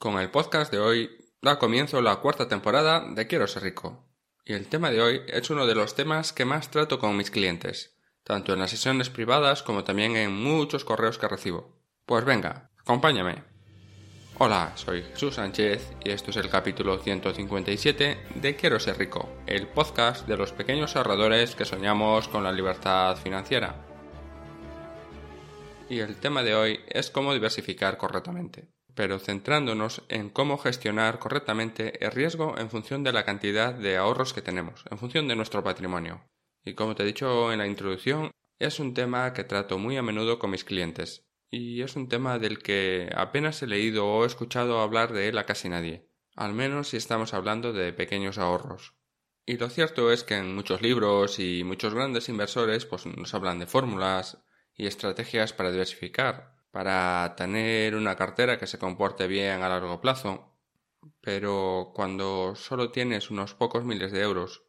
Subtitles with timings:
[0.00, 1.10] Con el podcast de hoy
[1.42, 4.08] da comienzo la cuarta temporada de Quiero ser rico.
[4.46, 7.30] Y el tema de hoy es uno de los temas que más trato con mis
[7.30, 11.76] clientes, tanto en las sesiones privadas como también en muchos correos que recibo.
[12.06, 13.44] Pues venga, acompáñame.
[14.38, 19.66] Hola, soy Jesús Sánchez y esto es el capítulo 157 de Quiero ser rico, el
[19.66, 23.84] podcast de los pequeños ahorradores que soñamos con la libertad financiera.
[25.90, 28.70] Y el tema de hoy es cómo diversificar correctamente,
[29.00, 34.34] pero centrándonos en cómo gestionar correctamente el riesgo en función de la cantidad de ahorros
[34.34, 36.28] que tenemos, en función de nuestro patrimonio.
[36.66, 40.02] Y como te he dicho en la introducción, es un tema que trato muy a
[40.02, 44.26] menudo con mis clientes, y es un tema del que apenas he leído o he
[44.26, 48.92] escuchado hablar de él a casi nadie, al menos si estamos hablando de pequeños ahorros.
[49.46, 53.60] Y lo cierto es que en muchos libros y muchos grandes inversores pues nos hablan
[53.60, 59.68] de fórmulas y estrategias para diversificar, para tener una cartera que se comporte bien a
[59.68, 60.56] largo plazo,
[61.20, 64.62] pero cuando solo tienes unos pocos miles de euros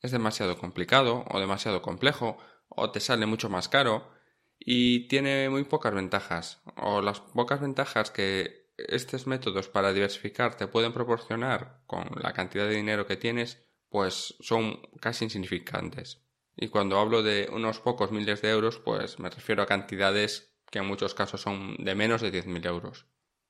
[0.00, 2.38] es demasiado complicado o demasiado complejo
[2.68, 4.10] o te sale mucho más caro
[4.58, 10.68] y tiene muy pocas ventajas o las pocas ventajas que estos métodos para diversificar te
[10.68, 16.22] pueden proporcionar con la cantidad de dinero que tienes pues son casi insignificantes.
[16.56, 20.80] Y cuando hablo de unos pocos miles de euros, pues me refiero a cantidades que
[20.80, 23.06] en muchos casos son de menos de 10.000 euros.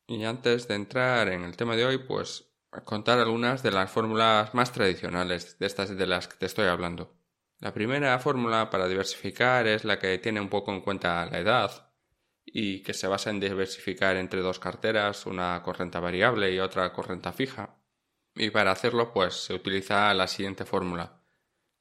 [0.07, 2.49] Y antes de entrar en el tema de hoy, pues
[2.85, 7.15] contar algunas de las fórmulas más tradicionales de estas de las que te estoy hablando.
[7.61, 11.93] La primera fórmula para diversificar es la que tiene un poco en cuenta la edad
[12.45, 16.93] y que se basa en diversificar entre dos carteras, una con renta variable y otra
[16.93, 17.77] con renta fija.
[18.35, 21.21] Y para hacerlo pues se utiliza la siguiente fórmula,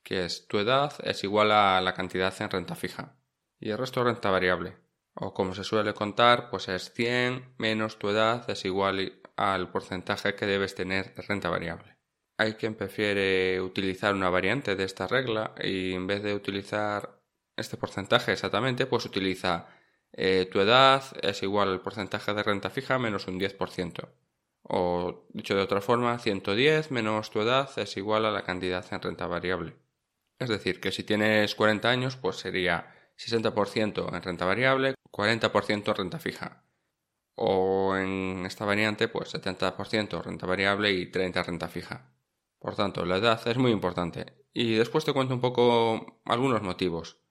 [0.03, 3.15] que es tu edad es igual a la cantidad en renta fija
[3.59, 4.86] y el resto renta variable.
[5.19, 10.35] O como se suele contar, pues es 100 menos tu edad es igual al porcentaje
[10.35, 11.97] que debes tener de renta variable.
[12.37, 17.19] Hay quien prefiere utilizar una variante de esta regla y en vez de utilizar
[17.55, 19.67] este porcentaje exactamente, pues utiliza
[20.13, 24.09] eh, tu edad es igual al porcentaje de renta fija menos un 10%.
[24.69, 29.01] O dicho de otra forma, 110 menos tu edad es igual a la cantidad en
[29.01, 29.75] renta variable.
[30.37, 35.95] Es decir, que si tienes 40 años, pues sería 60% en renta variable, 40% en
[35.95, 36.63] renta fija.
[37.35, 42.13] O en esta variante, pues 70% renta variable y 30% renta fija.
[42.59, 44.45] Por tanto, la edad es muy importante.
[44.53, 47.21] Y después te cuento un poco algunos motivos.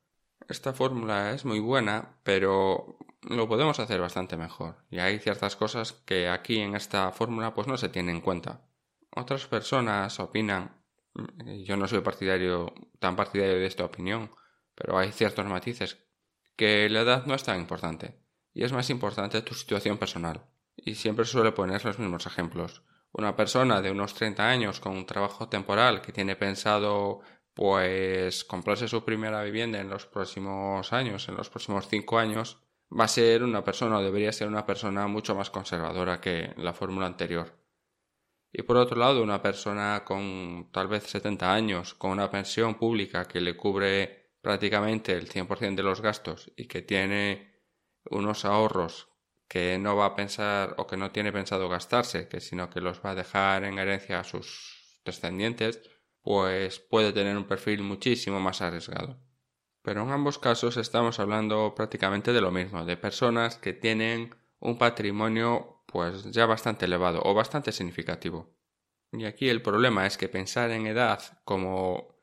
[0.49, 4.85] Esta fórmula es muy buena, pero lo podemos hacer bastante mejor.
[4.91, 8.69] Y hay ciertas cosas que aquí en esta fórmula pues no se tienen en cuenta.
[9.11, 10.85] Otras personas opinan,
[11.65, 14.31] yo no soy partidario, tan partidario de esta opinión,
[14.77, 15.99] pero hay ciertos matices,
[16.55, 18.21] que la edad no es tan importante.
[18.55, 20.47] Y es más importante tu situación personal.
[20.77, 22.83] Y siempre suele poner los mismos ejemplos
[23.19, 27.21] una persona de unos 30 años con un trabajo temporal que tiene pensado
[27.55, 32.59] pues comprarse su primera vivienda en los próximos años, en los próximos 5 años,
[32.93, 36.75] va a ser una persona o debería ser una persona mucho más conservadora que la
[36.75, 37.57] fórmula anterior.
[38.53, 43.25] Y por otro lado, una persona con tal vez 70 años, con una pensión pública
[43.25, 47.53] que le cubre prácticamente el 100% de los gastos y que tiene
[48.09, 49.09] unos ahorros
[49.49, 53.05] que no va a pensar o que no tiene pensado gastarse, que sino que los
[53.05, 55.83] va a dejar en herencia a sus descendientes,
[56.23, 59.19] pues puede tener un perfil muchísimo más arriesgado.
[59.83, 64.79] Pero en ambos casos estamos hablando prácticamente de lo mismo, de personas que tienen un
[64.79, 68.55] patrimonio pues ya bastante elevado o bastante significativo.
[69.11, 72.15] Y aquí el problema es que pensar en edad como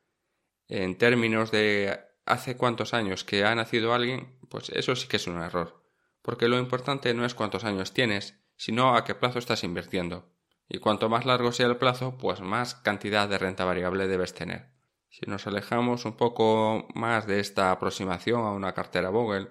[0.68, 5.26] en términos de hace cuántos años que ha nacido alguien, pues eso sí que es
[5.26, 5.84] un error
[6.24, 10.32] porque lo importante no es cuántos años tienes, sino a qué plazo estás invirtiendo.
[10.70, 14.70] Y cuanto más largo sea el plazo, pues más cantidad de renta variable debes tener.
[15.10, 19.50] Si nos alejamos un poco más de esta aproximación a una cartera Vogel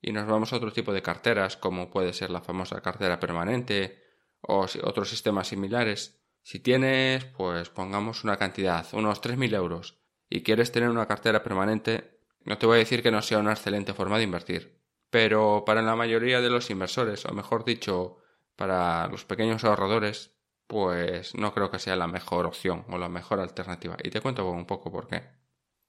[0.00, 4.00] y nos vamos a otro tipo de carteras, como puede ser la famosa cartera permanente
[4.42, 9.98] o otros sistemas similares, si tienes, pues pongamos una cantidad, unos 3.000 euros,
[10.30, 12.11] y quieres tener una cartera permanente,
[12.44, 14.80] no te voy a decir que no sea una excelente forma de invertir,
[15.10, 18.18] pero para la mayoría de los inversores, o mejor dicho,
[18.56, 20.32] para los pequeños ahorradores,
[20.66, 23.96] pues no creo que sea la mejor opción o la mejor alternativa.
[24.02, 25.22] Y te cuento un poco por qué.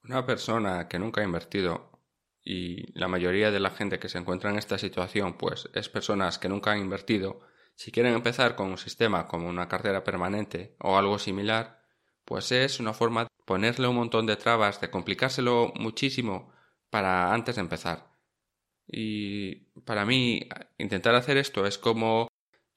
[0.02, 1.90] Una persona que nunca ha invertido
[2.42, 6.38] y la mayoría de la gente que se encuentra en esta situación pues es personas
[6.38, 7.40] que nunca han invertido,
[7.74, 11.82] si quieren empezar con un sistema como una cartera permanente o algo similar,
[12.24, 16.52] pues es una forma ponerle un montón de trabas, de complicárselo muchísimo
[16.90, 18.10] para antes de empezar.
[18.86, 20.48] Y para mí
[20.78, 22.28] intentar hacer esto es como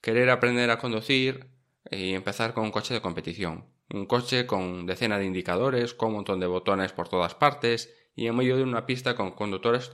[0.01, 1.49] querer aprender a conducir
[1.91, 3.65] y empezar con un coche de competición.
[3.89, 8.27] Un coche con decenas de indicadores, con un montón de botones por todas partes y
[8.27, 9.91] en medio de una pista con conductores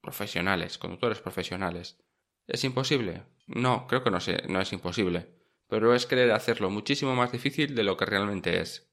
[0.00, 1.98] profesionales, conductores profesionales.
[2.46, 3.24] ¿Es imposible?
[3.46, 4.18] No, creo que no,
[4.48, 5.28] no es imposible,
[5.68, 8.90] pero es querer hacerlo muchísimo más difícil de lo que realmente es.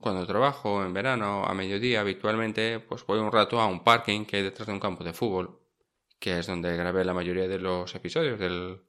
[0.00, 4.36] Cuando trabajo en verano a mediodía habitualmente pues voy un rato a un parking que
[4.36, 5.60] hay detrás de un campo de fútbol,
[6.18, 8.80] que es donde grabé la mayoría de los episodios de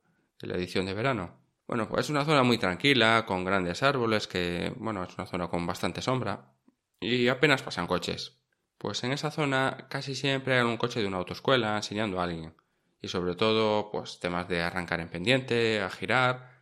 [0.41, 1.39] la edición de verano.
[1.67, 5.47] Bueno, pues es una zona muy tranquila, con grandes árboles, que, bueno, es una zona
[5.47, 6.53] con bastante sombra,
[6.99, 8.37] y apenas pasan coches.
[8.77, 12.55] Pues en esa zona casi siempre hay un coche de una autoescuela enseñando a alguien.
[13.01, 16.54] Y sobre todo, pues temas de arrancar en pendiente, a girar.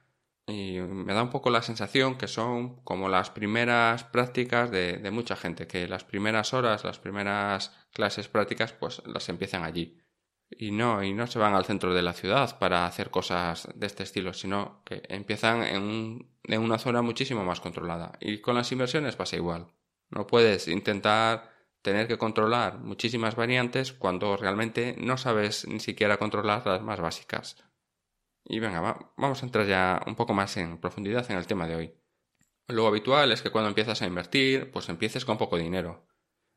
[0.45, 5.35] Y me da un poco la sensación que son como las primeras prácticas de, mucha
[5.37, 9.99] gente, que las primeras horas, las primeras clases prácticas, pues las empiezan allí.
[10.49, 13.87] Y no, y no se van al centro de la ciudad para hacer cosas de
[13.87, 18.11] este estilo, sino que empiezan en, en una zona muchísimo más controlada.
[18.19, 19.67] Y con las inversiones pasa igual.
[20.09, 26.65] No puedes intentar tener que controlar muchísimas variantes cuando realmente no sabes ni siquiera controlar
[26.65, 27.57] las más básicas.
[28.45, 31.75] Y venga, vamos a entrar ya un poco más en profundidad en el tema de
[31.75, 31.93] hoy.
[32.67, 36.07] Lo habitual es que cuando empiezas a invertir, pues empieces con poco dinero.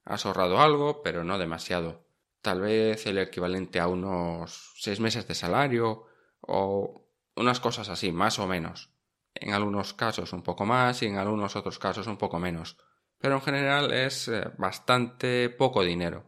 [0.04, 2.06] Has ahorrado algo, pero no demasiado.
[2.42, 6.06] Tal vez el equivalente a unos seis meses de salario
[6.40, 8.92] o unas cosas así, más o menos.
[9.34, 12.76] En algunos casos un poco más y en algunos otros casos un poco menos
[13.18, 16.24] pero en general es eh, bastante poco dinero.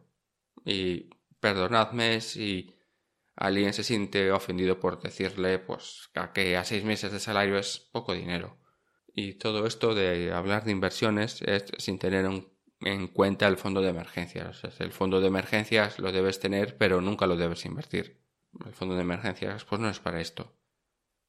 [0.65, 1.09] Y
[1.39, 2.75] perdonadme si
[3.39, 8.13] alguien se siente ofendido por decirle pues que a seis meses de salario es poco
[8.13, 8.57] dinero.
[9.13, 12.25] Y todo esto de hablar de inversiones es sin tener
[12.81, 14.61] en cuenta el fondo de emergencias.
[14.79, 18.21] el fondo de emergencias lo debes tener, pero nunca lo debes invertir.
[18.65, 20.53] El fondo de emergencias pues no es para esto.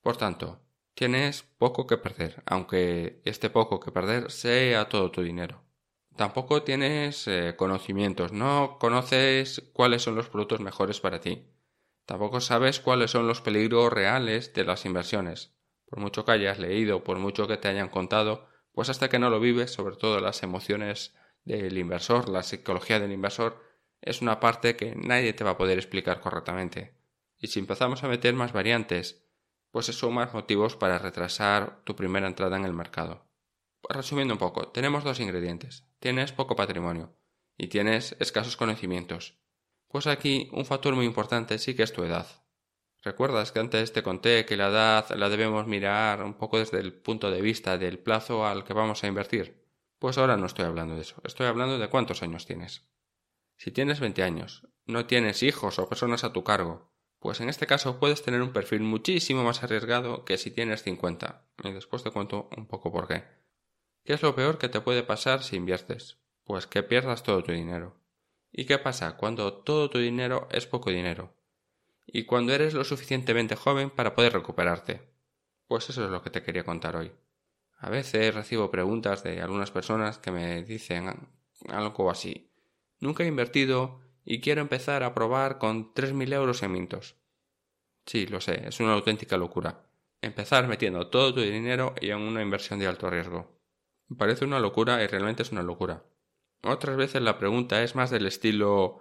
[0.02, 0.60] Por tanto,
[1.00, 5.64] Tienes poco que perder, aunque este poco que perder sea todo tu dinero.
[6.16, 11.46] Tampoco tienes eh, conocimientos, no conoces cuáles son los productos mejores para ti.
[12.10, 15.54] Tampoco sabes cuáles son los peligros reales de las inversiones.
[15.86, 19.30] Por mucho que hayas leído, por mucho que te hayan contado, pues hasta que no
[19.30, 21.14] lo vives, sobre todo las emociones
[21.44, 23.62] del inversor, la psicología del inversor,
[24.00, 26.96] es una parte que nadie te va a poder explicar correctamente.
[27.38, 29.24] Y si empezamos a meter más variantes,
[29.70, 33.30] pues son más motivos para retrasar tu primera entrada en el mercado.
[33.88, 35.86] Resumiendo un poco, tenemos dos ingredientes.
[36.00, 37.14] Tienes poco patrimonio
[37.56, 39.39] y tienes escasos conocimientos.
[39.90, 42.24] Pues aquí un factor muy importante sí que es tu edad.
[43.02, 46.92] ¿Recuerdas que antes te conté que la edad la debemos mirar un poco desde el
[46.92, 49.66] punto de vista del plazo al que vamos a invertir?
[49.98, 52.88] Pues ahora no estoy hablando de eso, estoy hablando de cuántos años tienes.
[53.56, 57.66] Si tienes 20 años, no tienes hijos o personas a tu cargo, pues en este
[57.66, 61.48] caso puedes tener un perfil muchísimo más arriesgado que si tienes 50.
[61.64, 63.24] Y después te cuento un poco por qué.
[64.04, 66.18] ¿Qué es lo peor que te puede pasar si inviertes?
[66.44, 67.99] Pues que pierdas todo tu dinero.
[68.52, 71.34] ¿Y qué pasa cuando todo tu dinero es poco dinero?
[72.06, 75.00] Y cuando eres lo suficientemente joven para poder recuperarte.
[75.68, 77.12] Pues eso es lo que te quería contar hoy.
[77.78, 81.28] A veces recibo preguntas de algunas personas que me dicen
[81.68, 82.50] algo así.
[82.98, 87.16] Nunca he invertido y quiero empezar a probar con 3.000 euros en Mintos.
[88.04, 89.86] Sí, lo sé, es una auténtica locura.
[90.20, 93.60] Empezar metiendo todo tu dinero en una inversión de alto riesgo.
[94.18, 96.04] Parece una locura y realmente es una locura.
[96.62, 99.00] Otras veces la pregunta es más del estilo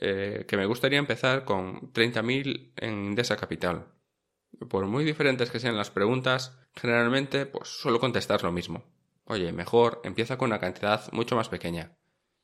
[0.00, 3.86] eh, que me gustaría empezar con 30.000 en Indesa Capital.
[4.68, 8.84] Por muy diferentes que sean las preguntas, generalmente pues suelo contestar lo mismo.
[9.24, 11.96] Oye, mejor empieza con una cantidad mucho más pequeña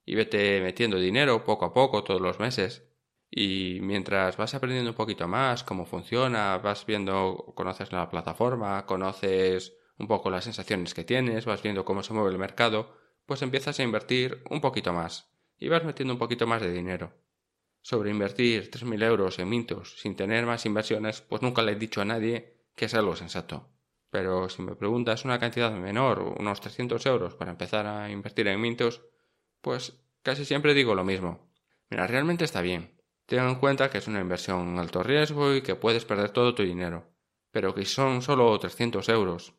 [0.04, 2.85] y vete metiendo dinero poco a poco todos los meses.
[3.30, 9.76] Y mientras vas aprendiendo un poquito más cómo funciona, vas viendo, conoces la plataforma, conoces
[9.99, 13.78] un poco las sensaciones que tienes, vas viendo cómo se mueve el mercado, pues empiezas
[13.78, 17.12] a invertir un poquito más y vas metiendo un poquito más de dinero.
[17.83, 22.00] Sobre invertir 3.000 euros en Mintos sin tener más inversiones, pues nunca le he dicho
[22.00, 23.69] a nadie que es algo sensato.
[24.11, 28.61] Pero si me preguntas una cantidad menor, unos 300 euros para empezar a invertir en
[28.61, 29.02] Mintos,
[29.61, 31.50] pues casi siempre digo lo mismo.
[31.90, 33.00] Mira, realmente está bien.
[33.26, 36.62] Ten en cuenta que es una inversión alto riesgo y que puedes perder todo tu
[36.62, 37.11] dinero.
[37.50, 39.54] pero que son solo 300 euros,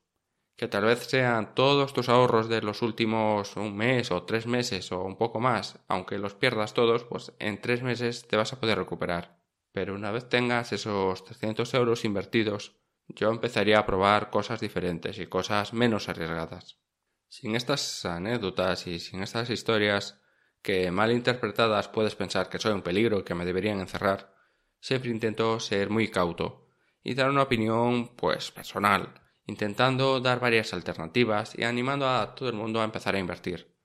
[0.55, 4.91] que tal vez sean todos tus ahorros de los últimos un mes o tres meses
[4.91, 8.59] o un poco más, aunque los pierdas todos, pues en tres meses te vas a
[8.59, 9.37] poder recuperar.
[9.73, 15.27] Pero una vez tengas esos 300 euros invertidos, yo empezaría a probar cosas diferentes y
[15.27, 16.79] cosas menos arriesgadas.
[17.27, 20.21] Sin estas anécdotas y sin estas historias
[20.61, 24.33] que mal interpretadas puedes pensar que soy un peligro que me deberían encerrar,
[24.79, 26.69] siempre intento ser muy cauto
[27.03, 32.55] y dar una opinión pues personal, intentando dar varias alternativas y animando a todo el
[32.55, 33.75] mundo a empezar a invertir,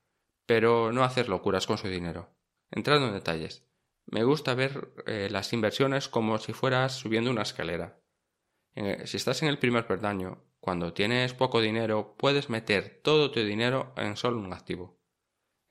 [0.47, 2.35] pero no hacer locuras con su dinero.
[2.71, 3.67] Entrando en detalles,
[4.07, 8.01] me gusta ver eh, las inversiones como si fueras subiendo una escalera.
[8.75, 13.41] Eh, si estás en el primer peldaño, cuando tienes poco dinero, puedes meter todo tu
[13.41, 15.01] dinero en solo un activo.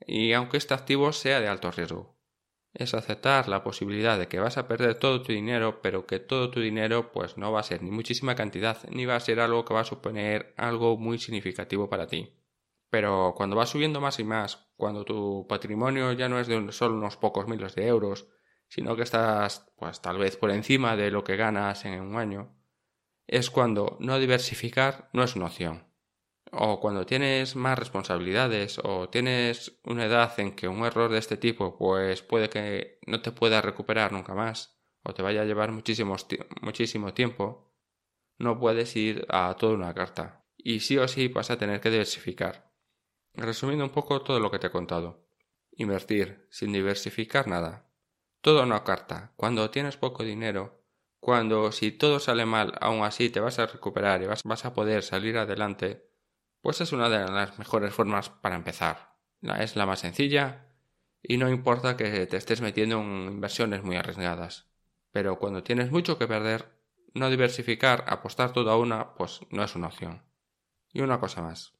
[0.06, 2.19] Y aunque este activo sea de alto riesgo,
[2.72, 6.50] es aceptar la posibilidad de que vas a perder todo tu dinero, pero que todo
[6.50, 9.64] tu dinero pues no va a ser ni muchísima cantidad, ni va a ser algo
[9.64, 12.36] que va a suponer algo muy significativo para ti.
[12.88, 16.96] Pero cuando vas subiendo más y más, cuando tu patrimonio ya no es de solo
[16.96, 18.28] unos pocos miles de euros,
[18.68, 22.56] sino que estás pues tal vez por encima de lo que ganas en un año,
[23.26, 25.89] es cuando no diversificar no es una opción
[26.52, 31.36] o cuando tienes más responsabilidades o tienes una edad en que un error de este
[31.36, 35.72] tipo pues puede que no te puedas recuperar nunca más o te vaya a llevar
[35.72, 36.16] muchísimo,
[37.14, 37.72] tiempo,
[38.38, 41.90] no puedes ir a toda una carta y sí o sí vas a tener que
[41.90, 42.70] diversificar.
[43.34, 45.26] Resumiendo un poco todo lo que te he contado.
[45.72, 47.90] Invertir sin diversificar nada.
[48.42, 49.32] Toda una carta.
[49.36, 50.82] Cuando tienes poco dinero,
[51.20, 54.74] cuando si todo sale mal aún así te vas a recuperar y vas, vas a
[54.74, 56.09] poder salir adelante,
[56.60, 59.16] pues es una de las mejores formas para empezar.
[59.58, 60.66] Es la más sencilla
[61.22, 64.68] y no importa que te estés metiendo en inversiones muy arriesgadas.
[65.12, 66.70] Pero cuando tienes mucho que perder,
[67.14, 70.22] no diversificar, apostar toda una, pues no es una opción.
[70.92, 71.74] Y una cosa más.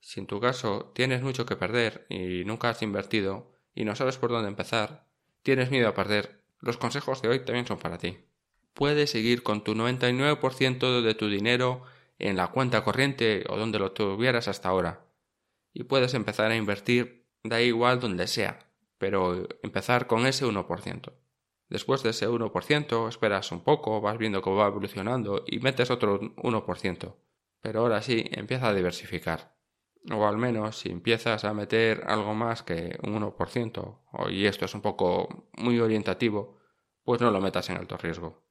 [0.00, 4.16] Si en tu caso tienes mucho que perder y nunca has invertido y no sabes
[4.18, 5.06] por dónde empezar,
[5.42, 8.18] tienes miedo a perder, los consejos de hoy también son para ti.
[8.74, 11.82] Puedes seguir con tu 99% de tu dinero
[12.18, 15.06] en la cuenta corriente o donde lo tuvieras hasta ahora.
[15.72, 18.58] Y puedes empezar a invertir, da igual donde sea,
[18.98, 21.12] pero empezar con ese 1%.
[21.68, 26.20] Después de ese 1%, esperas un poco, vas viendo cómo va evolucionando y metes otro
[26.20, 27.14] 1%.
[27.60, 29.56] Pero ahora sí, empieza a diversificar.
[30.10, 34.74] O al menos si empiezas a meter algo más que un 1%, y esto es
[34.74, 36.58] un poco muy orientativo,
[37.02, 38.47] pues no lo metas en alto riesgo.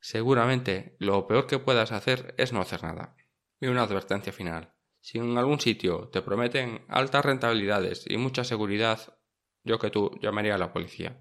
[0.00, 3.16] Seguramente lo peor que puedas hacer es no hacer nada.
[3.60, 4.74] Y una advertencia final.
[5.00, 9.18] Si en algún sitio te prometen altas rentabilidades y mucha seguridad,
[9.64, 11.20] yo que tú llamaría a la policía.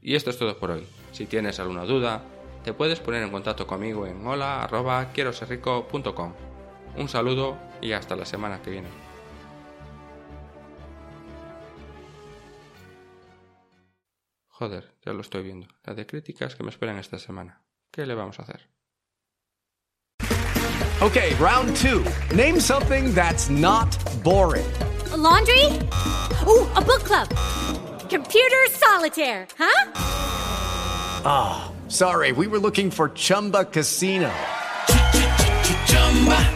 [0.00, 0.86] Y esto es todo por hoy.
[1.12, 2.22] Si tienes alguna duda,
[2.64, 4.68] te puedes poner en contacto conmigo en hola
[6.96, 8.88] Un saludo y hasta la semana que viene.
[14.48, 15.68] Joder, ya lo estoy viendo.
[15.84, 17.67] La de críticas que me esperan esta semana.
[17.92, 18.60] ¿Qué le vamos a hacer?
[21.00, 22.04] Okay, round two.
[22.34, 24.66] Name something that's not boring.
[25.12, 25.64] A laundry?
[26.46, 27.28] Ooh, a book club.
[28.10, 29.92] Computer solitaire, huh?
[31.24, 34.32] Ah, oh, sorry, we were looking for Chumba Casino.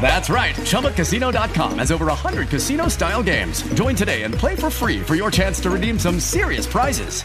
[0.01, 0.55] That's right.
[0.57, 3.63] ChumbaCasino.com has over 100 casino style games.
[3.75, 7.25] Join today and play for free for your chance to redeem some serious prizes.